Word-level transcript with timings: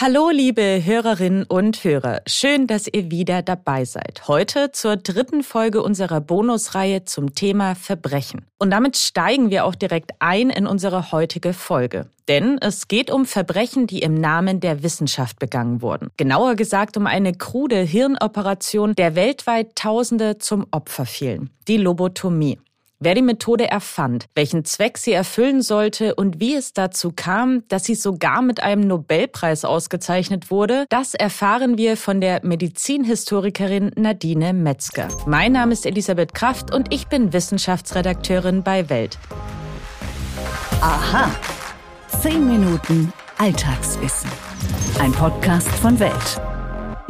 Hallo, 0.00 0.30
liebe 0.30 0.80
Hörerinnen 0.84 1.42
und 1.42 1.82
Hörer. 1.82 2.20
Schön, 2.24 2.68
dass 2.68 2.86
ihr 2.86 3.10
wieder 3.10 3.42
dabei 3.42 3.84
seid. 3.84 4.28
Heute 4.28 4.70
zur 4.70 4.96
dritten 4.96 5.42
Folge 5.42 5.82
unserer 5.82 6.20
Bonusreihe 6.20 7.04
zum 7.04 7.34
Thema 7.34 7.74
Verbrechen. 7.74 8.46
Und 8.60 8.70
damit 8.70 8.96
steigen 8.96 9.50
wir 9.50 9.64
auch 9.64 9.74
direkt 9.74 10.12
ein 10.20 10.50
in 10.50 10.68
unsere 10.68 11.10
heutige 11.10 11.52
Folge. 11.52 12.06
Denn 12.28 12.58
es 12.60 12.86
geht 12.86 13.10
um 13.10 13.26
Verbrechen, 13.26 13.88
die 13.88 13.98
im 13.98 14.14
Namen 14.14 14.60
der 14.60 14.84
Wissenschaft 14.84 15.40
begangen 15.40 15.82
wurden. 15.82 16.10
Genauer 16.16 16.54
gesagt 16.54 16.96
um 16.96 17.08
eine 17.08 17.32
krude 17.32 17.80
Hirnoperation, 17.80 18.94
der 18.94 19.16
weltweit 19.16 19.74
Tausende 19.74 20.38
zum 20.38 20.64
Opfer 20.70 21.06
fielen. 21.06 21.50
Die 21.66 21.76
Lobotomie 21.76 22.60
wer 23.00 23.14
die 23.14 23.22
Methode 23.22 23.68
erfand, 23.68 24.26
welchen 24.34 24.64
Zweck 24.64 24.98
sie 24.98 25.12
erfüllen 25.12 25.62
sollte 25.62 26.14
und 26.14 26.40
wie 26.40 26.54
es 26.54 26.72
dazu 26.72 27.12
kam, 27.14 27.62
dass 27.68 27.84
sie 27.84 27.94
sogar 27.94 28.42
mit 28.42 28.62
einem 28.62 28.82
Nobelpreis 28.82 29.64
ausgezeichnet 29.64 30.50
wurde, 30.50 30.86
das 30.88 31.14
erfahren 31.14 31.78
wir 31.78 31.96
von 31.96 32.20
der 32.20 32.44
Medizinhistorikerin 32.44 33.92
Nadine 33.96 34.52
Metzger. 34.52 35.08
Mein 35.26 35.52
Name 35.52 35.72
ist 35.72 35.86
Elisabeth 35.86 36.34
Kraft 36.34 36.74
und 36.74 36.92
ich 36.92 37.06
bin 37.08 37.32
Wissenschaftsredakteurin 37.32 38.62
bei 38.62 38.88
Welt. 38.88 39.18
Aha. 40.80 41.30
Zehn 42.22 42.46
Minuten 42.46 43.12
Alltagswissen. 43.38 44.30
Ein 45.00 45.12
Podcast 45.12 45.68
von 45.68 45.98
Welt. 46.00 46.47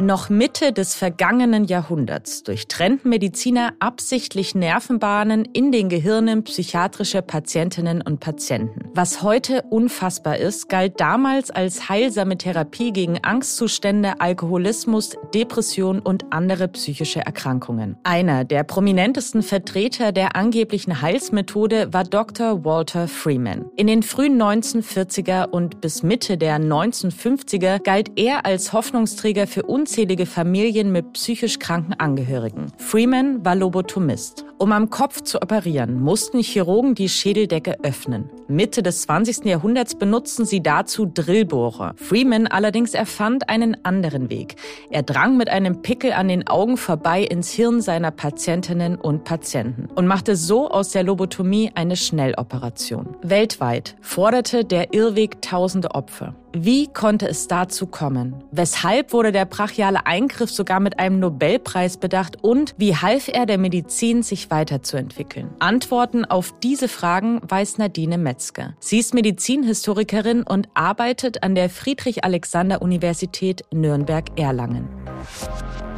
Noch 0.01 0.29
Mitte 0.29 0.71
des 0.71 0.95
vergangenen 0.95 1.65
Jahrhunderts 1.65 2.43
durchtrennten 2.43 3.09
Mediziner 3.09 3.73
absichtlich 3.79 4.55
Nervenbahnen 4.55 5.43
in 5.43 5.73
den 5.73 5.89
Gehirnen 5.89 6.45
psychiatrischer 6.45 7.21
Patientinnen 7.21 8.01
und 8.01 8.21
Patienten. 8.21 8.89
Was 8.93 9.23
heute 9.23 9.63
unfassbar 9.63 10.37
ist, 10.37 10.69
galt 10.69 11.01
damals 11.01 11.51
als 11.51 11.89
heilsame 11.89 12.37
Therapie 12.37 12.93
gegen 12.93 13.21
Angstzustände, 13.21 14.21
Alkoholismus, 14.21 15.17
Depression 15.33 15.99
und 15.99 16.31
andere 16.31 16.69
psychische 16.69 17.19
Erkrankungen. 17.19 17.97
Einer 18.03 18.45
der 18.45 18.63
prominentesten 18.63 19.43
Vertreter 19.43 20.13
der 20.13 20.37
angeblichen 20.37 21.01
Heilsmethode 21.01 21.91
war 21.91 22.05
Dr. 22.05 22.63
Walter 22.63 23.09
Freeman. 23.09 23.65
In 23.75 23.87
den 23.87 24.03
frühen 24.03 24.41
1940er 24.41 25.49
und 25.49 25.81
bis 25.81 26.03
Mitte 26.03 26.37
der 26.37 26.57
1950er 26.57 27.83
galt 27.83 28.17
er 28.17 28.45
als 28.45 28.71
Hoffnungsträger 28.71 29.45
für 29.45 29.63
uns 29.63 29.88
unzählige 29.89 30.27
Familien 30.27 30.91
mit 30.91 31.13
psychisch 31.13 31.57
kranken 31.57 31.93
Angehörigen. 31.93 32.67
Freeman 32.77 33.43
war 33.43 33.55
Lobotomist. 33.55 34.45
Um 34.59 34.71
am 34.71 34.91
Kopf 34.91 35.21
zu 35.21 35.41
operieren, 35.41 35.99
mussten 35.99 36.41
Chirurgen 36.41 36.93
die 36.93 37.09
Schädeldecke 37.09 37.77
öffnen. 37.81 38.29
Mitte 38.47 38.83
des 38.83 39.03
20. 39.03 39.45
Jahrhunderts 39.45 39.95
benutzten 39.95 40.45
sie 40.45 40.61
dazu 40.61 41.07
Drillbohrer. 41.11 41.93
Freeman 41.95 42.45
allerdings 42.45 42.93
erfand 42.93 43.49
einen 43.49 43.83
anderen 43.83 44.29
Weg. 44.29 44.57
Er 44.91 45.01
drang 45.01 45.37
mit 45.37 45.49
einem 45.49 45.81
Pickel 45.81 46.11
an 46.11 46.27
den 46.27 46.45
Augen 46.45 46.77
vorbei 46.77 47.23
ins 47.23 47.49
Hirn 47.51 47.81
seiner 47.81 48.11
Patientinnen 48.11 48.95
und 48.95 49.23
Patienten 49.23 49.87
und 49.95 50.05
machte 50.05 50.35
so 50.35 50.69
aus 50.69 50.89
der 50.89 51.03
Lobotomie 51.03 51.71
eine 51.73 51.95
Schnelloperation. 51.95 53.15
Weltweit 53.23 53.95
forderte 54.01 54.65
der 54.65 54.93
Irrweg 54.93 55.41
tausende 55.41 55.95
Opfer. 55.95 56.35
Wie 56.51 56.87
konnte 56.87 57.27
es 57.27 57.47
dazu 57.47 57.85
kommen? 57.85 58.43
Weshalb 58.51 59.13
wurde 59.13 59.31
der 59.31 59.45
brachiale 59.79 60.05
Eingriff 60.05 60.51
sogar 60.51 60.81
mit 60.81 60.99
einem 60.99 61.19
Nobelpreis 61.19 61.95
bedacht 61.95 62.43
und 62.43 62.75
wie 62.77 62.97
half 62.97 63.29
er 63.29 63.45
der 63.45 63.57
Medizin, 63.57 64.23
sich 64.23 64.51
weiterzuentwickeln? 64.51 65.51
Antworten 65.59 66.25
auf 66.25 66.53
diese 66.61 66.89
Fragen 66.89 67.39
weiß 67.47 67.77
Nadine 67.77 68.17
Metzger. 68.17 68.73
Sie 68.81 68.99
ist 68.99 69.13
Medizinhistorikerin 69.13 70.43
und 70.43 70.67
arbeitet 70.73 71.43
an 71.43 71.55
der 71.55 71.69
Friedrich-Alexander-Universität 71.69 73.63
Nürnberg-Erlangen. 73.71 74.89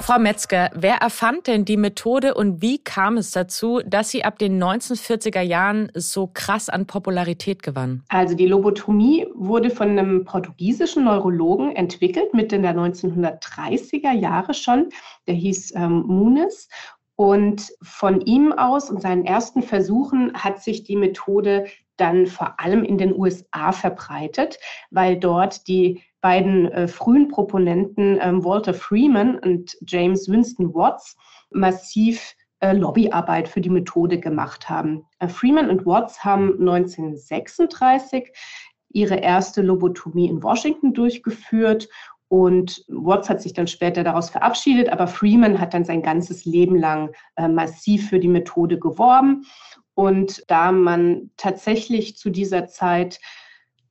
Frau 0.01 0.17
Metzger, 0.17 0.71
wer 0.73 0.95
erfand 0.95 1.45
denn 1.45 1.63
die 1.63 1.77
Methode 1.77 2.33
und 2.33 2.61
wie 2.61 2.79
kam 2.79 3.17
es 3.17 3.31
dazu, 3.31 3.81
dass 3.85 4.09
sie 4.09 4.23
ab 4.23 4.39
den 4.39 4.61
1940er 4.61 5.41
Jahren 5.41 5.91
so 5.93 6.27
krass 6.27 6.69
an 6.69 6.87
Popularität 6.87 7.61
gewann? 7.61 8.03
Also 8.09 8.35
die 8.35 8.47
Lobotomie 8.47 9.27
wurde 9.35 9.69
von 9.69 9.89
einem 9.89 10.25
portugiesischen 10.25 11.03
Neurologen 11.03 11.75
entwickelt, 11.75 12.33
Mitte 12.33 12.59
der 12.59 12.75
1930er 12.75 14.11
Jahre 14.13 14.55
schon. 14.55 14.89
Der 15.27 15.35
hieß 15.35 15.75
ähm, 15.75 16.03
Muniz 16.07 16.67
und 17.15 17.71
von 17.83 18.21
ihm 18.21 18.51
aus 18.51 18.89
und 18.89 19.01
seinen 19.01 19.25
ersten 19.25 19.61
Versuchen 19.61 20.33
hat 20.33 20.63
sich 20.63 20.83
die 20.83 20.95
Methode 20.95 21.65
dann 21.97 22.25
vor 22.25 22.59
allem 22.59 22.83
in 22.83 22.97
den 22.97 23.13
USA 23.15 23.71
verbreitet, 23.71 24.57
weil 24.89 25.19
dort 25.19 25.67
die 25.67 26.01
beiden 26.21 26.71
äh, 26.71 26.87
frühen 26.87 27.27
Proponenten 27.27 28.19
ähm, 28.21 28.43
Walter 28.43 28.73
Freeman 28.73 29.39
und 29.39 29.75
James 29.87 30.29
Winston 30.29 30.73
Watts 30.73 31.17
massiv 31.49 32.35
äh, 32.59 32.73
Lobbyarbeit 32.73 33.47
für 33.47 33.61
die 33.61 33.69
Methode 33.69 34.19
gemacht 34.19 34.69
haben. 34.69 35.03
Äh, 35.19 35.27
Freeman 35.27 35.69
und 35.69 35.85
Watts 35.85 36.23
haben 36.23 36.59
1936 36.59 38.31
ihre 38.93 39.15
erste 39.15 39.61
Lobotomie 39.61 40.27
in 40.27 40.43
Washington 40.43 40.93
durchgeführt 40.93 41.87
und 42.31 42.85
Watts 42.87 43.29
hat 43.29 43.41
sich 43.41 43.51
dann 43.51 43.67
später 43.67 44.05
daraus 44.05 44.29
verabschiedet, 44.29 44.87
aber 44.87 45.07
Freeman 45.07 45.59
hat 45.59 45.73
dann 45.73 45.83
sein 45.83 46.01
ganzes 46.01 46.45
Leben 46.45 46.77
lang 46.77 47.11
äh, 47.35 47.49
massiv 47.49 48.07
für 48.07 48.19
die 48.19 48.29
Methode 48.29 48.79
geworben. 48.79 49.43
Und 49.95 50.41
da 50.47 50.71
man 50.71 51.31
tatsächlich 51.35 52.15
zu 52.15 52.29
dieser 52.29 52.67
Zeit 52.67 53.19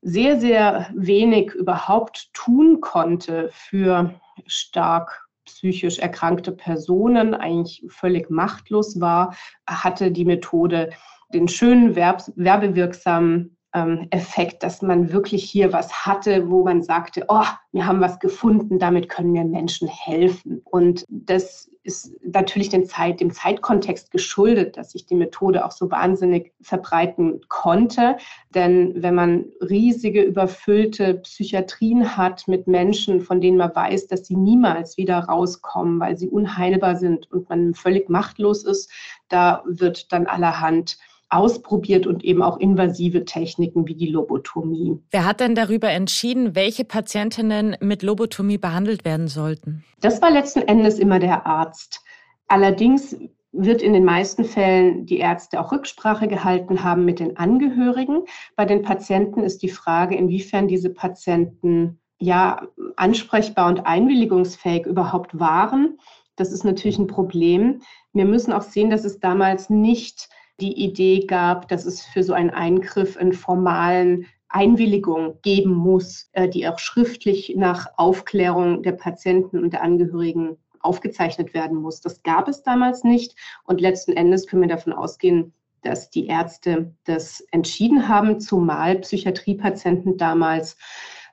sehr, 0.02 0.40
sehr 0.40 0.90
wenig 0.94 1.52
überhaupt 1.52 2.30
tun 2.32 2.80
konnte 2.80 3.50
für 3.52 4.14
stark 4.46 5.26
psychisch 5.44 5.98
erkrankte 5.98 6.52
Personen, 6.52 7.34
eigentlich 7.34 7.84
völlig 7.88 8.30
machtlos 8.30 9.00
war, 9.00 9.34
hatte 9.66 10.10
die 10.10 10.24
Methode 10.24 10.90
den 11.32 11.48
schönen, 11.48 11.96
werbewirksamen 11.96 13.56
ähm, 13.74 14.08
Effekt, 14.10 14.62
dass 14.62 14.82
man 14.82 15.12
wirklich 15.12 15.44
hier 15.44 15.72
was 15.72 16.06
hatte, 16.06 16.50
wo 16.50 16.64
man 16.64 16.82
sagte, 16.82 17.24
oh, 17.28 17.44
wir 17.72 17.86
haben 17.86 18.00
was 18.00 18.18
gefunden, 18.18 18.78
damit 18.78 19.08
können 19.08 19.34
wir 19.34 19.44
Menschen 19.44 19.88
helfen. 19.88 20.60
Und 20.64 21.04
das 21.08 21.69
ist 21.82 22.12
natürlich 22.22 22.68
den 22.68 22.84
Zeit, 22.84 23.20
dem 23.20 23.32
Zeitkontext 23.32 24.10
geschuldet, 24.10 24.76
dass 24.76 24.92
sich 24.92 25.06
die 25.06 25.14
Methode 25.14 25.64
auch 25.64 25.72
so 25.72 25.90
wahnsinnig 25.90 26.52
verbreiten 26.60 27.40
konnte. 27.48 28.16
Denn 28.54 29.02
wenn 29.02 29.14
man 29.14 29.46
riesige, 29.62 30.22
überfüllte 30.22 31.14
Psychiatrien 31.14 32.16
hat 32.16 32.46
mit 32.48 32.66
Menschen, 32.66 33.22
von 33.22 33.40
denen 33.40 33.56
man 33.56 33.74
weiß, 33.74 34.08
dass 34.08 34.26
sie 34.26 34.36
niemals 34.36 34.98
wieder 34.98 35.20
rauskommen, 35.20 36.00
weil 36.00 36.18
sie 36.18 36.28
unheilbar 36.28 36.96
sind 36.96 37.30
und 37.32 37.48
man 37.48 37.74
völlig 37.74 38.10
machtlos 38.10 38.64
ist, 38.64 38.90
da 39.28 39.62
wird 39.66 40.12
dann 40.12 40.26
allerhand 40.26 40.98
ausprobiert 41.30 42.06
und 42.06 42.24
eben 42.24 42.42
auch 42.42 42.58
invasive 42.58 43.24
Techniken 43.24 43.86
wie 43.86 43.94
die 43.94 44.08
Lobotomie. 44.08 44.98
Wer 45.10 45.24
hat 45.24 45.40
denn 45.40 45.54
darüber 45.54 45.88
entschieden, 45.88 46.54
welche 46.54 46.84
Patientinnen 46.84 47.76
mit 47.80 48.02
Lobotomie 48.02 48.58
behandelt 48.58 49.04
werden 49.04 49.28
sollten? 49.28 49.84
Das 50.00 50.20
war 50.20 50.30
letzten 50.30 50.62
Endes 50.62 50.98
immer 50.98 51.20
der 51.20 51.46
Arzt. 51.46 52.02
Allerdings 52.48 53.16
wird 53.52 53.82
in 53.82 53.92
den 53.92 54.04
meisten 54.04 54.44
Fällen 54.44 55.06
die 55.06 55.18
Ärzte 55.18 55.60
auch 55.60 55.72
Rücksprache 55.72 56.28
gehalten 56.28 56.84
haben 56.84 57.04
mit 57.04 57.20
den 57.20 57.36
Angehörigen. 57.36 58.24
Bei 58.56 58.64
den 58.64 58.82
Patienten 58.82 59.42
ist 59.42 59.62
die 59.62 59.68
Frage, 59.68 60.16
inwiefern 60.16 60.68
diese 60.68 60.90
Patienten 60.90 62.00
ja 62.18 62.68
ansprechbar 62.96 63.68
und 63.68 63.86
einwilligungsfähig 63.86 64.86
überhaupt 64.86 65.38
waren. 65.38 65.98
Das 66.36 66.52
ist 66.52 66.64
natürlich 66.64 66.98
ein 66.98 67.06
Problem. 67.06 67.82
Wir 68.12 68.24
müssen 68.24 68.52
auch 68.52 68.62
sehen, 68.62 68.90
dass 68.90 69.04
es 69.04 69.20
damals 69.20 69.70
nicht 69.70 70.28
die 70.60 70.84
Idee 70.84 71.26
gab, 71.26 71.68
dass 71.68 71.86
es 71.86 72.02
für 72.02 72.22
so 72.22 72.32
einen 72.32 72.50
Eingriff 72.50 73.16
einen 73.16 73.32
formalen 73.32 74.26
Einwilligung 74.48 75.38
geben 75.42 75.72
muss, 75.72 76.28
äh, 76.32 76.48
die 76.48 76.66
auch 76.66 76.78
schriftlich 76.78 77.54
nach 77.56 77.86
Aufklärung 77.96 78.82
der 78.82 78.92
Patienten 78.92 79.62
und 79.62 79.72
der 79.72 79.82
Angehörigen 79.82 80.56
aufgezeichnet 80.80 81.54
werden 81.54 81.76
muss. 81.76 82.00
Das 82.00 82.22
gab 82.22 82.48
es 82.48 82.62
damals 82.62 83.04
nicht. 83.04 83.36
Und 83.64 83.80
letzten 83.80 84.12
Endes 84.12 84.46
können 84.46 84.62
wir 84.62 84.68
davon 84.68 84.92
ausgehen, 84.92 85.52
dass 85.82 86.10
die 86.10 86.26
Ärzte 86.26 86.94
das 87.04 87.40
entschieden 87.52 88.08
haben, 88.08 88.40
zumal 88.40 88.96
Psychiatriepatienten 88.96 90.16
damals 90.16 90.76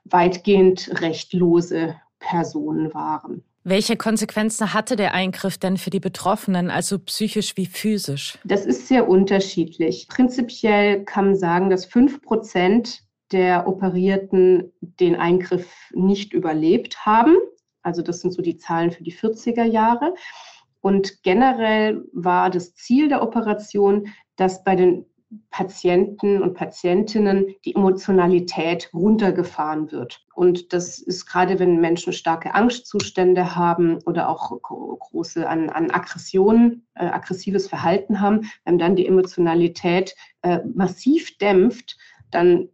weitgehend 0.04 1.00
rechtlose 1.02 1.96
Personen 2.18 2.94
waren. 2.94 3.44
Welche 3.68 3.98
Konsequenzen 3.98 4.72
hatte 4.72 4.96
der 4.96 5.12
Eingriff 5.12 5.58
denn 5.58 5.76
für 5.76 5.90
die 5.90 6.00
Betroffenen, 6.00 6.70
also 6.70 6.98
psychisch 6.98 7.54
wie 7.58 7.66
physisch? 7.66 8.38
Das 8.44 8.64
ist 8.64 8.88
sehr 8.88 9.06
unterschiedlich. 9.06 10.08
Prinzipiell 10.08 11.04
kann 11.04 11.26
man 11.26 11.36
sagen, 11.36 11.68
dass 11.68 11.84
fünf 11.84 12.22
Prozent 12.22 13.02
der 13.30 13.68
Operierten 13.68 14.72
den 14.80 15.16
Eingriff 15.16 15.70
nicht 15.92 16.32
überlebt 16.32 17.04
haben. 17.04 17.36
Also 17.82 18.00
das 18.00 18.22
sind 18.22 18.32
so 18.32 18.40
die 18.40 18.56
Zahlen 18.56 18.90
für 18.90 19.02
die 19.02 19.12
40er 19.12 19.64
Jahre. 19.64 20.14
Und 20.80 21.22
generell 21.22 22.06
war 22.14 22.48
das 22.48 22.74
Ziel 22.74 23.10
der 23.10 23.22
Operation, 23.22 24.08
dass 24.36 24.64
bei 24.64 24.76
den 24.76 25.04
Patienten 25.50 26.42
und 26.42 26.54
Patientinnen 26.54 27.54
die 27.64 27.74
Emotionalität 27.74 28.90
runtergefahren 28.94 29.92
wird. 29.92 30.24
Und 30.34 30.72
das 30.72 30.98
ist 30.98 31.26
gerade, 31.26 31.58
wenn 31.58 31.80
Menschen 31.80 32.12
starke 32.12 32.54
Angstzustände 32.54 33.54
haben 33.54 33.98
oder 34.06 34.28
auch 34.28 34.50
große 34.62 35.46
an, 35.46 35.68
an 35.68 35.90
Aggressionen, 35.90 36.86
äh, 36.94 37.06
aggressives 37.06 37.68
Verhalten 37.68 38.20
haben, 38.20 38.50
wenn 38.64 38.78
dann 38.78 38.96
die 38.96 39.06
Emotionalität 39.06 40.14
äh, 40.42 40.60
massiv 40.74 41.36
dämpft, 41.38 41.98
dann 42.30 42.68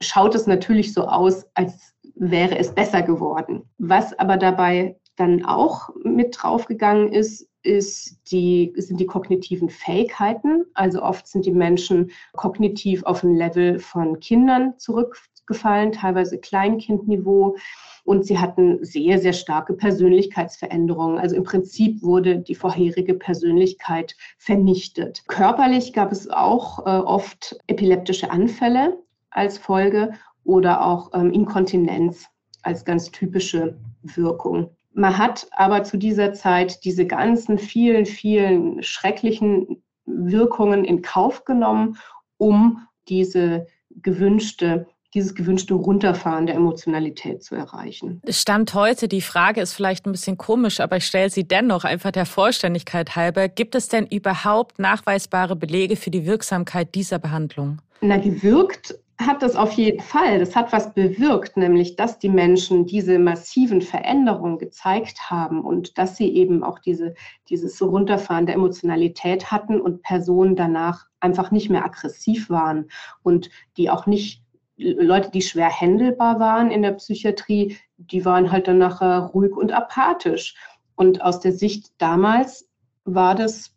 schaut 0.00 0.34
es 0.34 0.46
natürlich 0.46 0.92
so 0.92 1.06
aus, 1.06 1.46
als 1.54 1.94
wäre 2.14 2.58
es 2.58 2.74
besser 2.74 3.02
geworden. 3.02 3.68
Was 3.78 4.18
aber 4.18 4.36
dabei 4.36 4.98
dann 5.16 5.44
auch 5.44 5.90
mit 6.02 6.36
draufgegangen 6.36 7.12
ist, 7.12 7.48
ist 7.64 8.18
die, 8.30 8.72
sind 8.76 9.00
die 9.00 9.06
kognitiven 9.06 9.68
Fähigkeiten. 9.68 10.66
Also 10.74 11.02
oft 11.02 11.26
sind 11.26 11.46
die 11.46 11.50
Menschen 11.50 12.10
kognitiv 12.32 13.02
auf 13.04 13.22
ein 13.22 13.34
Level 13.34 13.78
von 13.78 14.20
Kindern 14.20 14.74
zurückgefallen, 14.78 15.92
teilweise 15.92 16.38
Kleinkindniveau. 16.38 17.56
Und 18.04 18.26
sie 18.26 18.38
hatten 18.38 18.84
sehr, 18.84 19.18
sehr 19.18 19.32
starke 19.32 19.72
Persönlichkeitsveränderungen. 19.72 21.18
Also 21.18 21.36
im 21.36 21.44
Prinzip 21.44 22.02
wurde 22.02 22.38
die 22.38 22.54
vorherige 22.54 23.14
Persönlichkeit 23.14 24.14
vernichtet. 24.36 25.26
Körperlich 25.26 25.94
gab 25.94 26.12
es 26.12 26.28
auch 26.28 26.80
äh, 26.80 26.90
oft 26.90 27.56
epileptische 27.66 28.30
Anfälle 28.30 28.98
als 29.30 29.56
Folge 29.56 30.12
oder 30.44 30.84
auch 30.84 31.10
ähm, 31.14 31.32
Inkontinenz 31.32 32.26
als 32.62 32.84
ganz 32.84 33.10
typische 33.10 33.78
Wirkung. 34.02 34.70
Man 34.94 35.18
hat 35.18 35.48
aber 35.50 35.82
zu 35.82 35.96
dieser 35.96 36.32
Zeit 36.32 36.84
diese 36.84 37.06
ganzen 37.06 37.58
vielen, 37.58 38.06
vielen 38.06 38.82
schrecklichen 38.82 39.82
Wirkungen 40.06 40.84
in 40.84 41.02
Kauf 41.02 41.44
genommen, 41.44 41.98
um 42.38 42.86
diese 43.08 43.66
gewünschte 43.90 44.86
dieses 45.14 45.34
gewünschte 45.34 45.74
Runterfahren 45.74 46.46
der 46.46 46.56
Emotionalität 46.56 47.42
zu 47.42 47.54
erreichen. 47.54 48.20
Stand 48.28 48.74
heute, 48.74 49.06
die 49.06 49.20
Frage 49.20 49.60
ist 49.60 49.72
vielleicht 49.72 50.06
ein 50.06 50.12
bisschen 50.12 50.36
komisch, 50.36 50.80
aber 50.80 50.96
ich 50.96 51.06
stelle 51.06 51.30
sie 51.30 51.46
dennoch 51.46 51.84
einfach 51.84 52.10
der 52.10 52.26
Vollständigkeit 52.26 53.14
halber. 53.14 53.48
Gibt 53.48 53.76
es 53.76 53.88
denn 53.88 54.06
überhaupt 54.06 54.80
nachweisbare 54.80 55.54
Belege 55.54 55.94
für 55.94 56.10
die 56.10 56.26
Wirksamkeit 56.26 56.94
dieser 56.96 57.20
Behandlung? 57.20 57.80
Na, 58.00 58.16
gewirkt 58.16 58.96
hat 59.18 59.42
das 59.42 59.54
auf 59.56 59.72
jeden 59.72 60.00
Fall. 60.00 60.38
Das 60.38 60.56
hat 60.56 60.72
was 60.72 60.92
bewirkt, 60.92 61.56
nämlich 61.56 61.96
dass 61.96 62.18
die 62.18 62.28
Menschen 62.28 62.86
diese 62.86 63.18
massiven 63.18 63.80
Veränderungen 63.80 64.58
gezeigt 64.58 65.30
haben 65.30 65.60
und 65.64 65.98
dass 65.98 66.16
sie 66.16 66.34
eben 66.34 66.64
auch 66.64 66.78
diese, 66.78 67.14
dieses 67.48 67.80
Runterfahren 67.80 68.46
der 68.46 68.56
Emotionalität 68.56 69.50
hatten 69.50 69.80
und 69.80 70.02
Personen 70.02 70.56
danach 70.56 71.06
einfach 71.20 71.50
nicht 71.50 71.70
mehr 71.70 71.84
aggressiv 71.84 72.50
waren 72.50 72.88
und 73.22 73.50
die 73.76 73.88
auch 73.88 74.06
nicht 74.06 74.42
Leute, 74.76 75.30
die 75.30 75.42
schwer 75.42 75.70
händelbar 75.70 76.40
waren 76.40 76.70
in 76.70 76.82
der 76.82 76.92
Psychiatrie, 76.92 77.76
die 77.96 78.24
waren 78.24 78.50
halt 78.50 78.66
dann 78.66 78.78
nachher 78.78 79.30
ruhig 79.32 79.52
und 79.52 79.72
apathisch. 79.72 80.56
Und 80.96 81.22
aus 81.22 81.38
der 81.38 81.52
Sicht 81.52 81.92
damals 81.98 82.68
war 83.04 83.36
das 83.36 83.72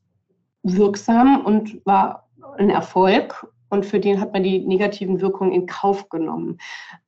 wirksam 0.63 1.45
und 1.45 1.85
war 1.85 2.27
ein 2.57 2.71
Erfolg 2.71 3.47
und 3.69 3.85
für 3.85 3.99
den 3.99 4.19
hat 4.19 4.33
man 4.33 4.43
die 4.43 4.59
negativen 4.59 5.21
Wirkungen 5.21 5.51
in 5.51 5.65
Kauf 5.65 6.09
genommen. 6.09 6.57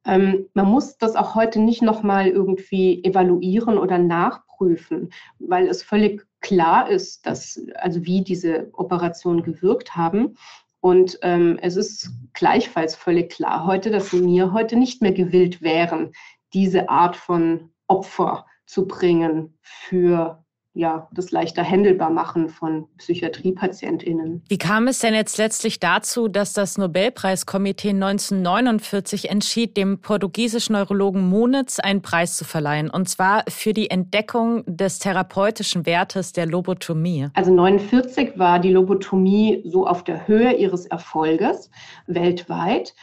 Ähm, 0.05 0.47
man 0.53 0.67
muss 0.67 0.97
das 0.97 1.15
auch 1.15 1.35
heute 1.35 1.59
nicht 1.59 1.81
nochmal 1.81 2.27
irgendwie 2.27 3.03
evaluieren 3.03 3.77
oder 3.77 3.97
nachprüfen, 3.97 5.11
weil 5.39 5.67
es 5.67 5.83
völlig 5.83 6.25
klar 6.41 6.89
ist, 6.89 7.25
dass, 7.25 7.61
also 7.75 8.05
wie 8.05 8.23
diese 8.23 8.69
Operationen 8.73 9.43
gewirkt 9.43 9.95
haben. 9.95 10.35
Und 10.81 11.19
ähm, 11.23 11.59
es 11.61 11.75
ist 11.75 12.11
gleichfalls 12.33 12.95
völlig 12.95 13.31
klar 13.31 13.65
heute, 13.65 13.91
dass 13.91 14.13
mir 14.13 14.53
heute 14.53 14.77
nicht 14.77 15.01
mehr 15.01 15.11
gewillt 15.11 15.61
wären, 15.61 16.11
diese 16.53 16.89
Art 16.89 17.15
von 17.15 17.71
Opfer 17.87 18.45
zu 18.65 18.87
bringen 18.87 19.57
für 19.61 20.43
ja, 20.79 21.09
das 21.11 21.31
leichter 21.31 21.61
händelbar 21.61 22.09
machen 22.09 22.47
von 22.47 22.87
PsychiatriepatientInnen. 22.97 24.43
Wie 24.47 24.57
kam 24.57 24.87
es 24.87 24.99
denn 24.99 25.13
jetzt 25.13 25.37
letztlich 25.37 25.81
dazu, 25.81 26.29
dass 26.29 26.53
das 26.53 26.77
Nobelpreiskomitee 26.77 27.89
1949 27.89 29.29
entschied, 29.29 29.75
dem 29.75 29.99
portugiesischen 29.99 30.73
Neurologen 30.73 31.27
Monitz 31.27 31.79
einen 31.79 32.01
Preis 32.01 32.37
zu 32.37 32.45
verleihen, 32.45 32.89
und 32.89 33.09
zwar 33.09 33.43
für 33.49 33.73
die 33.73 33.89
Entdeckung 33.89 34.63
des 34.65 34.99
therapeutischen 34.99 35.85
Wertes 35.85 36.31
der 36.31 36.45
Lobotomie? 36.45 37.27
Also 37.33 37.51
1949 37.51 38.39
war 38.39 38.59
die 38.59 38.71
Lobotomie 38.71 39.61
so 39.65 39.85
auf 39.85 40.05
der 40.05 40.27
Höhe 40.27 40.53
ihres 40.53 40.85
Erfolges 40.85 41.69
weltweit. 42.07 42.95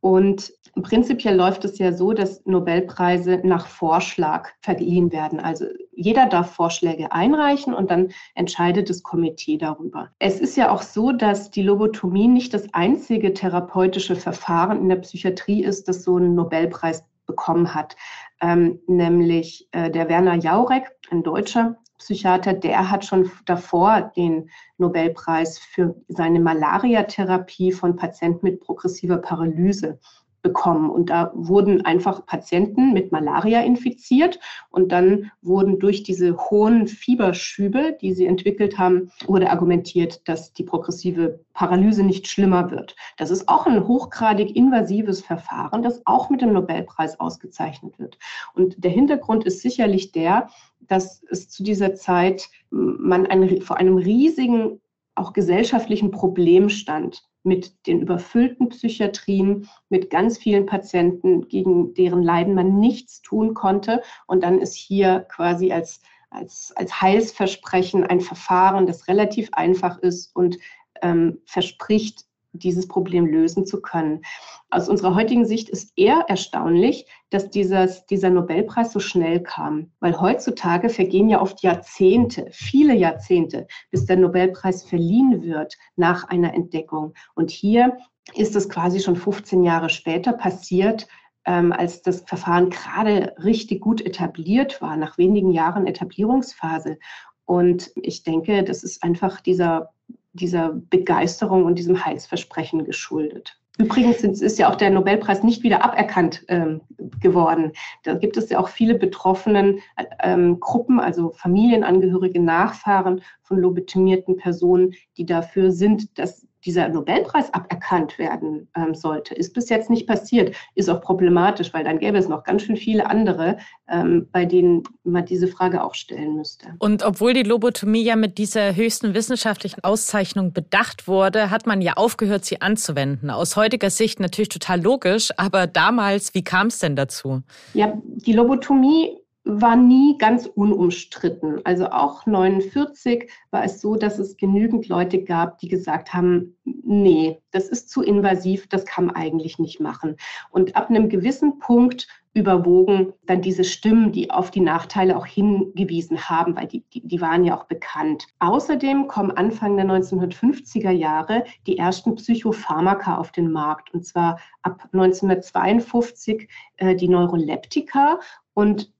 Und 0.00 0.52
prinzipiell 0.82 1.36
läuft 1.36 1.64
es 1.64 1.78
ja 1.78 1.92
so, 1.92 2.12
dass 2.12 2.44
Nobelpreise 2.46 3.40
nach 3.44 3.66
Vorschlag 3.66 4.48
verliehen 4.60 5.12
werden. 5.12 5.40
Also 5.40 5.66
jeder 5.92 6.26
darf 6.26 6.52
Vorschläge 6.52 7.12
einreichen 7.12 7.74
und 7.74 7.90
dann 7.90 8.10
entscheidet 8.34 8.90
das 8.90 9.02
Komitee 9.02 9.58
darüber. 9.58 10.10
Es 10.18 10.40
ist 10.40 10.56
ja 10.56 10.70
auch 10.70 10.82
so, 10.82 11.12
dass 11.12 11.50
die 11.50 11.62
Lobotomie 11.62 12.28
nicht 12.28 12.54
das 12.54 12.72
einzige 12.72 13.32
therapeutische 13.34 14.16
Verfahren 14.16 14.80
in 14.80 14.88
der 14.88 14.96
Psychiatrie 14.96 15.62
ist, 15.62 15.88
das 15.88 16.02
so 16.04 16.16
einen 16.16 16.34
Nobelpreis 16.34 17.04
bekommen 17.26 17.74
hat. 17.74 17.96
Ähm, 18.40 18.80
nämlich 18.86 19.68
äh, 19.72 19.90
der 19.90 20.08
Werner 20.08 20.34
Jaurek, 20.34 20.90
ein 21.10 21.22
Deutscher 21.22 21.76
Psychiater, 21.98 22.52
der 22.52 22.90
hat 22.90 23.04
schon 23.04 23.30
davor 23.46 24.12
den 24.16 24.50
Nobelpreis 24.78 25.58
für 25.58 25.94
seine 26.08 26.40
Malariatherapie 26.40 27.72
von 27.72 27.96
Patienten 27.96 28.40
mit 28.42 28.60
progressiver 28.60 29.18
Paralyse 29.18 29.98
bekommen. 30.44 30.90
Und 30.90 31.10
da 31.10 31.32
wurden 31.34 31.84
einfach 31.84 32.24
Patienten 32.26 32.92
mit 32.92 33.10
Malaria 33.10 33.62
infiziert 33.62 34.38
und 34.70 34.92
dann 34.92 35.32
wurden 35.42 35.80
durch 35.80 36.04
diese 36.04 36.36
hohen 36.36 36.86
Fieberschübe, 36.86 37.96
die 38.00 38.12
sie 38.12 38.26
entwickelt 38.26 38.78
haben, 38.78 39.10
wurde 39.26 39.50
argumentiert, 39.50 40.28
dass 40.28 40.52
die 40.52 40.62
progressive 40.62 41.40
Paralyse 41.54 42.04
nicht 42.04 42.28
schlimmer 42.28 42.70
wird. 42.70 42.94
Das 43.16 43.30
ist 43.30 43.48
auch 43.48 43.66
ein 43.66 43.88
hochgradig 43.88 44.54
invasives 44.54 45.22
Verfahren, 45.22 45.82
das 45.82 46.02
auch 46.04 46.30
mit 46.30 46.42
dem 46.42 46.52
Nobelpreis 46.52 47.18
ausgezeichnet 47.18 47.98
wird. 47.98 48.18
Und 48.54 48.84
der 48.84 48.90
Hintergrund 48.90 49.44
ist 49.44 49.62
sicherlich 49.62 50.12
der, 50.12 50.48
dass 50.82 51.24
es 51.30 51.48
zu 51.48 51.64
dieser 51.64 51.94
Zeit 51.94 52.50
man 52.70 53.26
ein, 53.26 53.62
vor 53.62 53.78
einem 53.78 53.96
riesigen, 53.96 54.80
auch 55.14 55.32
gesellschaftlichen 55.32 56.10
Problem 56.10 56.68
stand 56.68 57.22
mit 57.44 57.86
den 57.86 58.00
überfüllten 58.00 58.70
Psychiatrien, 58.70 59.68
mit 59.88 60.10
ganz 60.10 60.38
vielen 60.38 60.66
Patienten, 60.66 61.48
gegen 61.48 61.94
deren 61.94 62.22
Leiden 62.22 62.54
man 62.54 62.80
nichts 62.80 63.22
tun 63.22 63.54
konnte. 63.54 64.02
Und 64.26 64.42
dann 64.42 64.60
ist 64.60 64.74
hier 64.74 65.20
quasi 65.28 65.70
als, 65.70 66.00
als, 66.30 66.72
als 66.74 67.00
Heilsversprechen 67.00 68.04
ein 68.04 68.20
Verfahren, 68.20 68.86
das 68.86 69.08
relativ 69.08 69.50
einfach 69.52 69.98
ist 69.98 70.34
und 70.34 70.58
ähm, 71.02 71.40
verspricht, 71.44 72.24
dieses 72.54 72.88
Problem 72.88 73.26
lösen 73.26 73.66
zu 73.66 73.80
können. 73.80 74.22
Aus 74.70 74.88
unserer 74.88 75.14
heutigen 75.14 75.44
Sicht 75.44 75.68
ist 75.68 75.92
eher 75.96 76.24
erstaunlich, 76.28 77.06
dass 77.30 77.50
dieses, 77.50 78.06
dieser 78.06 78.30
Nobelpreis 78.30 78.92
so 78.92 79.00
schnell 79.00 79.42
kam, 79.42 79.92
weil 80.00 80.20
heutzutage 80.20 80.88
vergehen 80.88 81.28
ja 81.28 81.40
oft 81.40 81.62
Jahrzehnte, 81.62 82.46
viele 82.50 82.94
Jahrzehnte, 82.94 83.66
bis 83.90 84.06
der 84.06 84.16
Nobelpreis 84.16 84.84
verliehen 84.84 85.42
wird 85.42 85.76
nach 85.96 86.24
einer 86.28 86.54
Entdeckung. 86.54 87.14
Und 87.34 87.50
hier 87.50 87.96
ist 88.34 88.56
es 88.56 88.68
quasi 88.68 89.00
schon 89.00 89.16
15 89.16 89.62
Jahre 89.62 89.90
später 89.90 90.32
passiert, 90.32 91.06
ähm, 91.44 91.72
als 91.72 92.02
das 92.02 92.22
Verfahren 92.22 92.70
gerade 92.70 93.34
richtig 93.42 93.80
gut 93.80 94.00
etabliert 94.00 94.80
war, 94.80 94.96
nach 94.96 95.18
wenigen 95.18 95.50
Jahren 95.50 95.86
Etablierungsphase. 95.86 96.98
Und 97.44 97.90
ich 97.96 98.22
denke, 98.22 98.64
das 98.64 98.82
ist 98.82 99.02
einfach 99.02 99.40
dieser 99.40 99.93
dieser 100.34 100.72
Begeisterung 100.90 101.64
und 101.64 101.78
diesem 101.78 102.04
Heilsversprechen 102.04 102.84
geschuldet. 102.84 103.58
Übrigens 103.76 104.22
ist 104.22 104.58
ja 104.58 104.70
auch 104.70 104.76
der 104.76 104.90
Nobelpreis 104.90 105.42
nicht 105.42 105.64
wieder 105.64 105.84
aberkannt 105.84 106.44
ähm, 106.46 106.82
geworden. 107.20 107.72
Da 108.04 108.14
gibt 108.14 108.36
es 108.36 108.48
ja 108.50 108.60
auch 108.60 108.68
viele 108.68 108.94
betroffenen 108.94 109.80
ähm, 110.22 110.60
Gruppen, 110.60 111.00
also 111.00 111.32
Familienangehörige, 111.32 112.40
Nachfahren 112.40 113.22
von 113.42 113.58
lobotomierten 113.58 114.36
Personen, 114.36 114.94
die 115.16 115.26
dafür 115.26 115.72
sind, 115.72 116.18
dass 116.18 116.46
dieser 116.64 116.88
Nobelpreis 116.88 117.52
aberkannt 117.52 118.18
werden 118.18 118.68
ähm, 118.76 118.94
sollte. 118.94 119.34
Ist 119.34 119.54
bis 119.54 119.68
jetzt 119.68 119.90
nicht 119.90 120.06
passiert, 120.06 120.54
ist 120.74 120.88
auch 120.88 121.00
problematisch, 121.00 121.72
weil 121.74 121.84
dann 121.84 121.98
gäbe 121.98 122.18
es 122.18 122.28
noch 122.28 122.44
ganz 122.44 122.62
schön 122.62 122.76
viele 122.76 123.06
andere, 123.06 123.58
ähm, 123.88 124.28
bei 124.32 124.44
denen 124.44 124.82
man 125.04 125.24
diese 125.26 125.48
Frage 125.48 125.82
auch 125.82 125.94
stellen 125.94 126.36
müsste. 126.36 126.68
Und 126.78 127.02
obwohl 127.04 127.34
die 127.34 127.42
Lobotomie 127.42 128.02
ja 128.02 128.16
mit 128.16 128.38
dieser 128.38 128.74
höchsten 128.74 129.14
wissenschaftlichen 129.14 129.84
Auszeichnung 129.84 130.52
bedacht 130.52 131.06
wurde, 131.06 131.50
hat 131.50 131.66
man 131.66 131.80
ja 131.80 131.94
aufgehört, 131.94 132.44
sie 132.44 132.60
anzuwenden. 132.60 133.30
Aus 133.30 133.56
heutiger 133.56 133.90
Sicht 133.90 134.20
natürlich 134.20 134.48
total 134.48 134.80
logisch, 134.80 135.30
aber 135.36 135.66
damals, 135.66 136.34
wie 136.34 136.44
kam 136.44 136.68
es 136.68 136.78
denn 136.78 136.96
dazu? 136.96 137.42
Ja, 137.74 137.92
die 138.04 138.32
Lobotomie 138.32 139.18
war 139.44 139.76
nie 139.76 140.16
ganz 140.16 140.46
unumstritten. 140.46 141.60
Also 141.64 141.90
auch 141.90 142.24
49 142.24 143.30
war 143.50 143.64
es 143.64 143.80
so, 143.80 143.94
dass 143.94 144.18
es 144.18 144.36
genügend 144.38 144.88
Leute 144.88 145.22
gab, 145.22 145.58
die 145.58 145.68
gesagt 145.68 146.14
haben, 146.14 146.56
nee, 146.64 147.42
das 147.50 147.68
ist 147.68 147.90
zu 147.90 148.02
invasiv, 148.02 148.66
das 148.68 148.86
kann 148.86 149.06
man 149.06 149.16
eigentlich 149.16 149.58
nicht 149.58 149.80
machen. 149.80 150.16
Und 150.50 150.76
ab 150.76 150.88
einem 150.88 151.10
gewissen 151.10 151.58
Punkt 151.58 152.08
überwogen 152.32 153.12
dann 153.26 153.42
diese 153.42 153.64
Stimmen, 153.64 154.10
die 154.10 154.30
auf 154.30 154.50
die 154.50 154.60
Nachteile 154.60 155.16
auch 155.16 155.26
hingewiesen 155.26 156.28
haben, 156.28 156.56
weil 156.56 156.66
die, 156.66 156.82
die, 156.92 157.06
die 157.06 157.20
waren 157.20 157.44
ja 157.44 157.56
auch 157.56 157.64
bekannt. 157.64 158.26
Außerdem 158.40 159.06
kommen 159.06 159.30
Anfang 159.30 159.76
der 159.76 159.86
1950er 159.86 160.90
Jahre 160.90 161.44
die 161.66 161.78
ersten 161.78 162.16
Psychopharmaka 162.16 163.18
auf 163.18 163.30
den 163.30 163.52
Markt, 163.52 163.94
und 163.94 164.04
zwar 164.04 164.40
ab 164.62 164.88
1952 164.92 166.48
äh, 166.78 166.96
die 166.96 167.08
Neuroleptika. 167.08 168.18
Und 168.52 168.93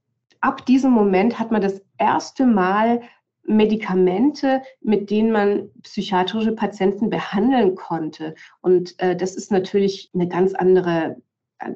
ab 0.45 0.67
diesem 0.67 0.91
Moment 0.91 1.39
hat 1.39 1.51
man 1.51 1.63
das 1.63 1.83
erste 1.99 2.47
Mal 2.47 3.01
Medikamente, 3.47 4.63
mit 4.81 5.11
denen 5.11 5.33
man 5.33 5.71
psychiatrische 5.83 6.53
Patienten 6.53 7.11
behandeln 7.11 7.75
konnte. 7.75 8.35
Und 8.61 8.99
äh, 9.01 9.17
das 9.17 9.35
ist 9.37 9.51
natürlich 9.51 10.11
eine 10.15 10.29
ganz 10.29 10.55
andere 10.55 11.17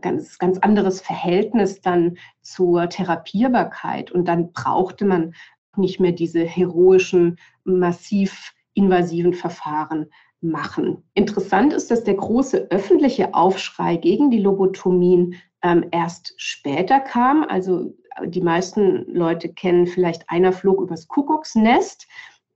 ganz, 0.02 0.38
ganz 0.38 0.58
anderes 0.58 1.00
Verhältnis 1.00 1.80
dann 1.80 2.18
zur 2.42 2.90
Therapierbarkeit. 2.90 4.10
Und 4.10 4.26
dann 4.26 4.52
brauchte 4.52 5.06
man 5.06 5.34
nicht 5.76 5.98
mehr 5.98 6.12
diese 6.12 6.44
heroischen, 6.44 7.38
massiv 7.64 8.52
invasiven 8.74 9.32
Verfahren 9.32 10.10
machen. 10.40 11.04
Interessant 11.14 11.72
ist, 11.72 11.90
dass 11.90 12.04
der 12.04 12.14
große 12.14 12.70
öffentliche 12.70 13.32
Aufschrei 13.32 13.96
gegen 13.96 14.30
die 14.30 14.40
Lobotomien 14.40 15.36
ähm, 15.62 15.86
erst 15.90 16.34
später 16.36 17.00
kam. 17.00 17.44
Also 17.44 17.94
die 18.24 18.40
meisten 18.40 19.04
Leute 19.12 19.52
kennen 19.52 19.86
vielleicht 19.86 20.28
Einer 20.28 20.52
flog 20.52 20.80
übers 20.80 21.08
Kuckucksnest 21.08 22.06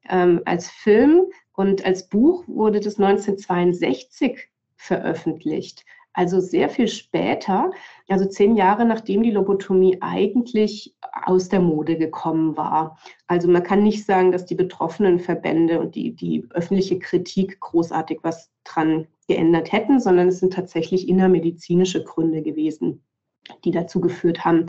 ähm, 0.08 0.42
als 0.44 0.70
Film 0.70 1.26
und 1.54 1.84
als 1.84 2.08
Buch 2.08 2.44
wurde 2.46 2.80
das 2.80 2.98
1962 2.98 4.48
veröffentlicht. 4.76 5.84
Also 6.14 6.40
sehr 6.40 6.68
viel 6.68 6.88
später, 6.88 7.70
also 8.06 8.26
zehn 8.26 8.54
Jahre 8.54 8.84
nachdem 8.84 9.22
die 9.22 9.30
Lobotomie 9.30 9.96
eigentlich 10.02 10.94
aus 11.24 11.48
der 11.48 11.60
Mode 11.60 11.96
gekommen 11.96 12.56
war. 12.56 12.98
Also 13.28 13.48
man 13.48 13.62
kann 13.62 13.82
nicht 13.82 14.04
sagen, 14.04 14.30
dass 14.30 14.44
die 14.44 14.54
betroffenen 14.54 15.20
Verbände 15.20 15.80
und 15.80 15.94
die, 15.94 16.14
die 16.14 16.44
öffentliche 16.50 16.98
Kritik 16.98 17.60
großartig 17.60 18.18
was 18.22 18.50
dran 18.64 19.06
geändert 19.26 19.72
hätten, 19.72 20.00
sondern 20.00 20.28
es 20.28 20.40
sind 20.40 20.52
tatsächlich 20.52 21.08
innermedizinische 21.08 22.04
Gründe 22.04 22.42
gewesen, 22.42 23.02
die 23.64 23.70
dazu 23.70 24.00
geführt 24.00 24.44
haben, 24.44 24.66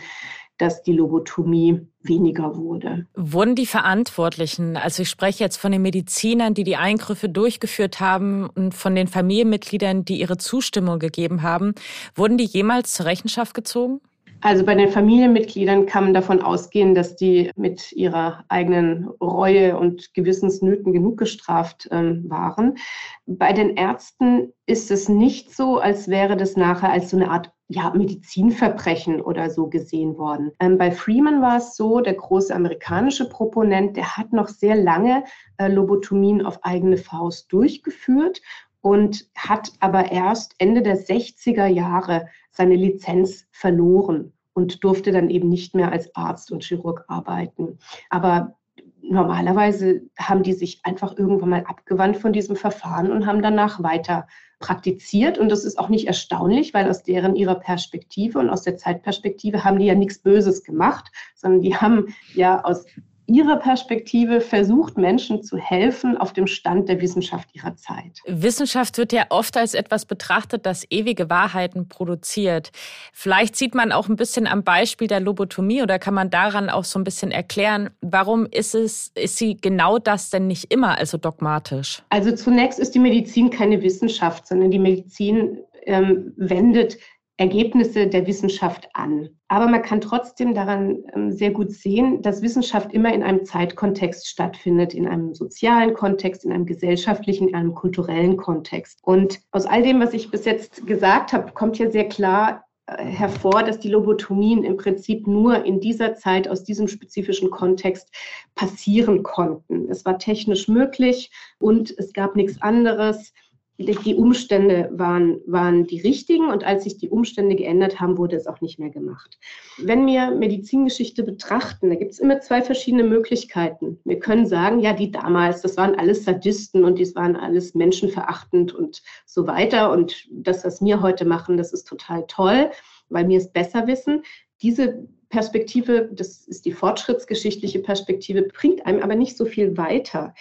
dass 0.64 0.82
die 0.82 0.94
Lobotomie 0.94 1.82
weniger 2.02 2.56
wurde. 2.56 3.06
Wurden 3.16 3.54
die 3.54 3.66
Verantwortlichen, 3.66 4.78
also 4.78 5.02
ich 5.02 5.10
spreche 5.10 5.44
jetzt 5.44 5.58
von 5.58 5.74
den 5.74 5.82
Medizinern, 5.82 6.54
die 6.54 6.64
die 6.64 6.78
Eingriffe 6.78 7.28
durchgeführt 7.28 8.00
haben 8.00 8.50
und 8.50 8.74
von 8.74 8.96
den 8.96 9.08
Familienmitgliedern, 9.08 10.06
die 10.06 10.22
ihre 10.22 10.38
Zustimmung 10.38 11.00
gegeben 11.00 11.44
haben, 11.44 11.76
wurden 12.16 12.38
die 12.38 12.46
jemals 12.46 12.94
zur 12.94 13.08
Rechenschaft 13.08 13.54
gezogen? 13.54 14.00
Also 14.40 14.66
bei 14.66 14.76
den 14.76 14.90
Familienmitgliedern 14.90 15.86
kann 15.86 16.06
man 16.06 16.14
davon 16.14 16.42
ausgehen, 16.42 16.96
dass 16.96 17.16
die 17.16 17.52
mit 17.56 17.92
ihrer 17.94 18.44
eigenen 18.50 19.08
Reue 19.22 19.78
und 19.78 20.14
Gewissensnöten 20.14 20.92
genug 20.92 21.18
gestraft 21.18 21.88
ähm, 21.92 22.26
waren. 22.30 22.78
Bei 23.26 23.54
den 23.54 23.78
Ärzten 23.78 24.54
ist 24.66 24.92
es 24.92 25.08
nicht 25.08 25.56
so, 25.56 25.80
als 25.80 26.10
wäre 26.10 26.36
das 26.36 26.58
nachher 26.58 26.92
als 26.92 27.10
so 27.10 27.18
eine 27.18 27.30
Art 27.30 27.52
ja, 27.74 27.92
Medizinverbrechen 27.96 29.20
oder 29.20 29.50
so 29.50 29.68
gesehen 29.68 30.18
worden. 30.18 30.52
Ähm, 30.60 30.78
bei 30.78 30.92
Freeman 30.92 31.42
war 31.42 31.58
es 31.58 31.76
so, 31.76 32.02
der 32.02 32.14
große 32.14 32.54
amerikanische 32.54 33.28
Proponent, 33.28 33.98
der 33.98 34.16
hat 34.16 34.32
noch 34.32 34.48
sehr 34.48 34.76
lange 34.76 35.24
äh, 35.58 35.68
Lobotomien 35.68 36.46
auf 36.46 36.64
eigene 36.64 36.98
Faust 36.98 37.52
durchgeführt 37.52 38.42
und 38.82 39.28
hat 39.36 39.72
aber 39.80 40.12
erst 40.12 40.54
Ende 40.60 40.82
der 40.82 40.98
60er 40.98 41.66
Jahre 41.66 42.28
seine 42.52 42.76
Lizenz 42.76 43.48
verloren 43.52 44.34
und 44.54 44.84
durfte 44.84 45.12
dann 45.12 45.30
eben 45.30 45.50
nicht 45.50 45.74
mehr 45.74 45.92
als 45.92 46.16
Arzt 46.16 46.52
und 46.52 46.64
Chirurg 46.64 47.06
arbeiten. 47.08 47.80
Aber 48.12 48.56
normalerweise 49.02 50.02
haben 50.20 50.44
die 50.44 50.54
sich 50.54 50.80
einfach 50.84 51.18
irgendwann 51.18 51.50
mal 51.50 51.64
abgewandt 51.66 52.18
von 52.18 52.34
diesem 52.34 52.56
Verfahren 52.56 53.12
und 53.12 53.26
haben 53.26 53.42
danach 53.42 53.82
weiter 53.82 54.28
praktiziert. 54.64 55.38
Und 55.38 55.50
das 55.50 55.66
ist 55.66 55.78
auch 55.78 55.90
nicht 55.90 56.08
erstaunlich, 56.08 56.74
weil 56.74 56.90
aus 56.90 57.04
deren 57.04 57.36
ihrer 57.36 57.56
Perspektive 57.56 58.40
und 58.40 58.50
aus 58.50 58.62
der 58.62 58.78
Zeitperspektive 58.78 59.66
haben 59.66 59.78
die 59.78 59.88
ja 59.88 59.94
nichts 59.94 60.20
Böses 60.20 60.64
gemacht, 60.64 61.12
sondern 61.36 61.62
die 61.62 61.76
haben 61.76 62.16
ja 62.34 62.64
aus 62.64 62.86
ihrer 63.26 63.58
Perspektive 63.58 64.42
versucht, 64.42 64.98
Menschen 64.98 65.44
zu 65.44 65.58
helfen 65.58 66.18
auf 66.18 66.34
dem 66.34 66.48
Stand 66.48 66.90
der 66.90 67.02
Wissenschaft 67.02 67.50
ihrer 67.54 67.76
Zeit. 67.76 68.20
Wissenschaft 68.26 68.98
wird 68.98 69.14
ja 69.14 69.26
oft 69.30 69.56
als 69.58 69.74
etwas 69.74 70.06
betrachtet, 70.06 70.66
das 70.66 70.86
ewige 70.90 71.30
Wahrheiten 71.30 71.88
produziert. 71.88 72.72
Vielleicht 73.14 73.56
sieht 73.56 73.76
man 73.76 73.92
auch 73.92 74.10
ein 74.10 74.16
bisschen 74.16 74.48
am 74.48 74.64
Beispiel 74.64 75.08
der 75.08 75.20
Lobotomie 75.20 75.82
oder 75.82 76.00
kann 76.00 76.14
man 76.14 76.30
daran 76.30 76.70
auch 76.70 76.84
so 76.84 77.00
ein 77.00 77.04
bisschen 77.04 77.32
erklären, 77.32 77.90
warum 78.02 78.46
ist 78.46 78.76
es, 78.76 79.12
ist 79.16 79.38
sie 79.38 79.58
genau 79.58 80.00
das 80.00 80.30
denn 80.30 80.48
nicht 80.48 80.72
immer, 80.72 80.98
also 80.98 81.18
dogmatisch? 81.18 82.04
Also 82.10 82.36
zunächst 82.36 82.80
ist 82.80 82.94
die 82.96 83.00
Medizin 83.00 83.50
keine 83.50 83.82
Wissenschaft, 83.82 84.48
sondern 84.48 84.72
die 84.72 84.80
Medizin 84.80 85.60
ähm, 85.86 86.34
wendet 86.38 86.98
Ergebnisse 87.38 88.08
der 88.08 88.28
Wissenschaft 88.28 88.90
an. 88.94 89.30
Aber 89.48 89.68
man 89.68 89.82
kann 89.82 90.02
trotzdem 90.02 90.54
daran 90.54 91.04
ähm, 91.16 91.32
sehr 91.32 91.52
gut 91.52 91.72
sehen, 91.72 92.22
dass 92.22 92.44
Wissenschaft 92.44 92.94
immer 92.94 93.14
in 93.14 93.24
einem 93.24 93.44
Zeitkontext 93.44 94.28
stattfindet, 94.28 94.94
in 94.94 95.08
einem 95.08 95.34
sozialen 95.34 95.96
Kontext, 95.96 96.46
in 96.46 96.52
einem 96.52 96.66
gesellschaftlichen, 96.66 97.50
in 97.50 97.56
einem 97.56 97.74
kulturellen 97.74 98.38
Kontext. 98.38 99.00
Und 99.02 99.40
aus 99.52 99.66
all 99.66 99.82
dem, 99.82 100.00
was 100.00 100.14
ich 100.14 100.30
bis 100.30 100.46
jetzt 100.46 100.86
gesagt 100.86 101.34
habe, 101.34 101.52
kommt 101.54 101.80
ja 101.80 101.90
sehr 101.90 102.08
klar 102.08 102.66
äh, 102.86 103.04
hervor, 103.04 103.64
dass 103.64 103.80
die 103.80 103.90
Lobotomien 103.90 104.64
im 104.64 104.78
Prinzip 104.78 105.26
nur 105.26 105.66
in 105.66 105.80
dieser 105.80 106.14
Zeit 106.16 106.48
aus 106.48 106.64
diesem 106.64 106.88
spezifischen 106.88 107.50
Kontext 107.50 108.14
passieren 108.54 109.24
konnten. 109.24 109.90
Es 109.90 110.06
war 110.06 110.20
technisch 110.20 110.68
möglich 110.68 111.32
und 111.58 111.98
es 111.98 112.14
gab 112.14 112.36
nichts 112.36 112.62
anderes 112.62 113.34
die 113.80 114.16
Umstände 114.16 114.90
waren, 114.94 115.42
waren 115.48 115.88
die 115.88 116.00
richtigen 116.02 116.50
und 116.50 116.64
als 116.64 116.84
sich 116.84 116.98
die 116.98 117.10
Umstände 117.10 117.56
geändert 117.56 118.00
haben, 118.00 118.18
wurde 118.18 118.36
es 118.36 118.46
auch 118.46 118.62
nicht 118.62 118.78
mehr 118.78 118.92
gemacht. 118.92 119.40
Wenn 119.80 120.06
wir 120.06 120.32
Medizingeschichte 120.32 121.24
betrachten, 121.24 121.90
da 121.90 121.96
gibt 121.96 122.12
es 122.12 122.20
immer 122.20 122.40
zwei 122.40 122.62
verschiedene 122.62 123.04
Möglichkeiten. 123.04 124.00
Wir 124.06 124.20
können 124.20 124.46
sagen, 124.46 124.80
ja, 124.80 124.94
die 124.94 125.12
damals, 125.12 125.62
das 125.62 125.76
waren 125.76 125.96
alles 125.96 126.24
Sadisten 126.24 126.84
und 126.84 127.00
die 127.00 127.16
waren 127.16 127.36
alles 127.36 127.74
menschenverachtend 127.74 128.74
und 128.74 129.02
so 129.26 129.48
weiter 129.48 129.92
und 129.92 130.28
das, 130.32 130.64
was 130.64 130.84
wir 130.84 131.02
heute 131.02 131.26
machen, 131.26 131.58
das 131.58 131.74
ist 131.74 131.88
total 131.88 132.26
toll, 132.28 132.70
weil 133.10 133.28
wir 133.28 133.38
es 133.38 133.52
besser 133.52 133.88
wissen. 133.88 134.22
Diese 134.62 135.08
Perspektive, 135.30 136.12
das 136.14 136.48
ist 136.48 136.66
die 136.66 136.72
fortschrittsgeschichtliche 136.72 137.80
Perspektive, 137.80 138.44
bringt 138.44 138.86
einem 138.86 139.02
aber 139.02 139.16
nicht 139.16 139.36
so 139.36 139.46
viel 139.46 139.76
weiter. 139.78 140.36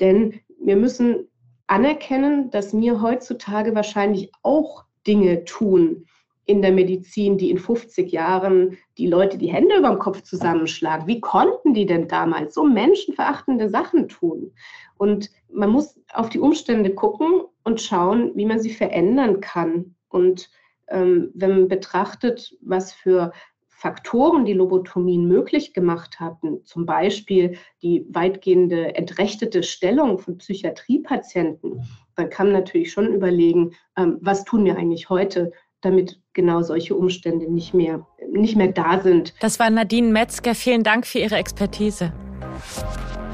Denn 0.00 0.40
wir 0.58 0.76
müssen 0.76 1.28
anerkennen, 1.68 2.50
dass 2.50 2.76
wir 2.76 3.00
heutzutage 3.00 3.74
wahrscheinlich 3.74 4.32
auch 4.42 4.84
Dinge 5.06 5.44
tun 5.44 6.06
in 6.48 6.62
der 6.62 6.72
Medizin, 6.72 7.36
die 7.36 7.50
in 7.50 7.58
50 7.58 8.10
Jahren 8.10 8.78
die 8.96 9.06
Leute 9.06 9.36
die 9.36 9.52
Hände 9.52 9.76
über 9.76 9.90
dem 9.90 9.98
Kopf 9.98 10.22
zusammenschlagen. 10.22 11.06
Wie 11.06 11.20
konnten 11.20 11.74
die 11.74 11.84
denn 11.84 12.08
damals 12.08 12.54
so 12.54 12.64
menschenverachtende 12.64 13.68
Sachen 13.68 14.08
tun? 14.08 14.52
Und 14.96 15.30
man 15.52 15.70
muss 15.70 16.00
auf 16.14 16.30
die 16.30 16.40
Umstände 16.40 16.94
gucken 16.94 17.42
und 17.64 17.82
schauen, 17.82 18.32
wie 18.34 18.46
man 18.46 18.60
sie 18.60 18.70
verändern 18.70 19.40
kann. 19.40 19.94
Und 20.08 20.50
ähm, 20.88 21.30
wenn 21.34 21.50
man 21.50 21.68
betrachtet, 21.68 22.56
was 22.62 22.94
für 22.94 23.32
Faktoren, 23.80 24.44
die 24.44 24.54
Lobotomien 24.54 25.28
möglich 25.28 25.72
gemacht 25.72 26.18
hatten, 26.18 26.64
zum 26.64 26.84
Beispiel 26.84 27.58
die 27.80 28.04
weitgehende 28.10 28.96
entrechtete 28.96 29.62
Stellung 29.62 30.18
von 30.18 30.36
Psychiatriepatienten, 30.36 31.86
dann 32.16 32.28
kann 32.28 32.48
man 32.48 32.54
natürlich 32.54 32.90
schon 32.90 33.14
überlegen, 33.14 33.70
ähm, 33.96 34.18
was 34.20 34.42
tun 34.42 34.64
wir 34.64 34.76
eigentlich 34.76 35.10
heute, 35.10 35.52
damit 35.80 36.20
genau 36.32 36.62
solche 36.62 36.96
Umstände 36.96 37.48
nicht 37.48 37.72
mehr, 37.72 38.04
nicht 38.32 38.56
mehr 38.56 38.72
da 38.72 38.98
sind. 39.00 39.32
Das 39.40 39.60
war 39.60 39.70
Nadine 39.70 40.08
Metzger. 40.08 40.56
Vielen 40.56 40.82
Dank 40.82 41.06
für 41.06 41.20
Ihre 41.20 41.36
Expertise. 41.36 42.12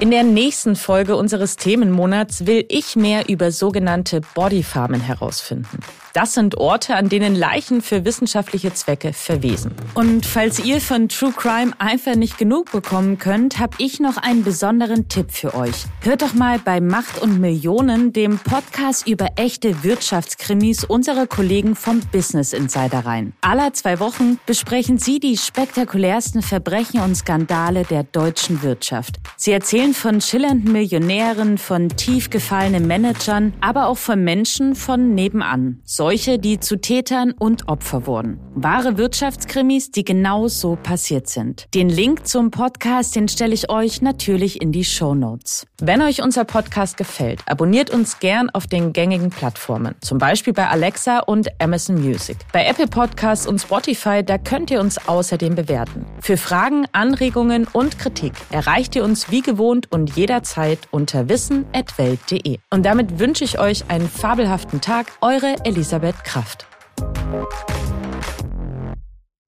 In 0.00 0.10
der 0.10 0.24
nächsten 0.24 0.76
Folge 0.76 1.16
unseres 1.16 1.56
Themenmonats 1.56 2.46
will 2.46 2.66
ich 2.68 2.96
mehr 2.96 3.30
über 3.30 3.50
sogenannte 3.50 4.20
Bodyfarmen 4.34 5.00
herausfinden. 5.00 5.80
Das 6.14 6.32
sind 6.32 6.58
Orte, 6.58 6.94
an 6.94 7.08
denen 7.08 7.34
Leichen 7.34 7.82
für 7.82 8.04
wissenschaftliche 8.04 8.72
Zwecke 8.72 9.12
verwesen. 9.12 9.72
Und 9.94 10.24
falls 10.24 10.64
ihr 10.64 10.80
von 10.80 11.08
True 11.08 11.32
Crime 11.36 11.72
einfach 11.80 12.14
nicht 12.14 12.38
genug 12.38 12.70
bekommen 12.70 13.18
könnt, 13.18 13.58
habe 13.58 13.74
ich 13.78 13.98
noch 13.98 14.16
einen 14.16 14.44
besonderen 14.44 15.08
Tipp 15.08 15.32
für 15.32 15.56
euch. 15.56 15.86
Hört 16.02 16.22
doch 16.22 16.32
mal 16.32 16.60
bei 16.60 16.80
Macht 16.80 17.20
und 17.20 17.40
Millionen, 17.40 18.12
dem 18.12 18.38
Podcast 18.38 19.08
über 19.08 19.30
echte 19.34 19.82
Wirtschaftskrimis 19.82 20.84
unserer 20.84 21.26
Kollegen 21.26 21.74
vom 21.74 21.98
Business 22.12 22.52
Insider 22.52 23.04
rein. 23.04 23.32
Aller 23.40 23.72
zwei 23.72 23.98
Wochen 23.98 24.38
besprechen 24.46 24.98
sie 24.98 25.18
die 25.18 25.36
spektakulärsten 25.36 26.42
Verbrechen 26.42 27.00
und 27.00 27.16
Skandale 27.16 27.82
der 27.82 28.04
deutschen 28.04 28.62
Wirtschaft. 28.62 29.16
Sie 29.36 29.50
erzählen 29.50 29.94
von 29.94 30.20
schillernden 30.20 30.70
Millionären, 30.70 31.58
von 31.58 31.88
tief 31.88 32.30
gefallenen 32.30 32.86
Managern, 32.86 33.52
aber 33.60 33.88
auch 33.88 33.98
von 33.98 34.22
Menschen 34.22 34.76
von 34.76 35.16
nebenan. 35.16 35.80
Solche, 36.04 36.38
die 36.38 36.60
zu 36.60 36.78
Tätern 36.78 37.32
und 37.32 37.66
Opfer 37.66 38.06
wurden. 38.06 38.38
Wahre 38.54 38.98
Wirtschaftskrimis, 38.98 39.90
die 39.90 40.04
genau 40.04 40.48
so 40.48 40.76
passiert 40.76 41.30
sind. 41.30 41.66
Den 41.74 41.88
Link 41.88 42.28
zum 42.28 42.50
Podcast, 42.50 43.16
den 43.16 43.26
stelle 43.26 43.54
ich 43.54 43.70
euch 43.70 44.02
natürlich 44.02 44.60
in 44.60 44.70
die 44.70 44.84
Show 44.84 45.14
Notes. 45.14 45.66
Wenn 45.80 46.02
euch 46.02 46.22
unser 46.22 46.44
Podcast 46.44 46.98
gefällt, 46.98 47.40
abonniert 47.46 47.88
uns 47.88 48.20
gern 48.20 48.50
auf 48.50 48.66
den 48.66 48.92
gängigen 48.92 49.30
Plattformen. 49.30 49.94
Zum 50.02 50.18
Beispiel 50.18 50.52
bei 50.52 50.68
Alexa 50.68 51.20
und 51.20 51.48
Amazon 51.58 51.96
Music. 51.96 52.36
Bei 52.52 52.66
Apple 52.66 52.86
Podcasts 52.86 53.46
und 53.46 53.58
Spotify, 53.58 54.22
da 54.22 54.36
könnt 54.36 54.70
ihr 54.70 54.80
uns 54.80 55.08
außerdem 55.08 55.54
bewerten. 55.54 56.04
Für 56.20 56.36
Fragen, 56.36 56.84
Anregungen 56.92 57.66
und 57.72 57.98
Kritik 57.98 58.34
erreicht 58.50 58.94
ihr 58.94 59.04
uns 59.04 59.30
wie 59.30 59.40
gewohnt 59.40 59.90
und 59.90 60.14
jederzeit 60.16 60.80
unter 60.90 61.30
wissen.welt.de. 61.30 62.58
Und 62.70 62.84
damit 62.84 63.18
wünsche 63.18 63.42
ich 63.42 63.58
euch 63.58 63.88
einen 63.88 64.08
fabelhaften 64.08 64.82
Tag. 64.82 65.06
Eure 65.22 65.56
Elisabeth 65.94 66.24
Kraft. 66.24 66.66